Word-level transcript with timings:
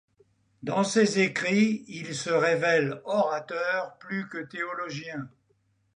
Dans 0.63 0.83
ses 0.83 1.19
écrits, 1.19 1.85
il 1.87 2.15
se 2.15 2.31
révèle 2.31 3.03
orateur 3.05 3.99
plus 3.99 4.27
que 4.27 4.39
théologien. 4.39 5.29